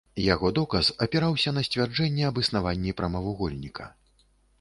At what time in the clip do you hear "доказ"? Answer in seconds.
0.59-0.87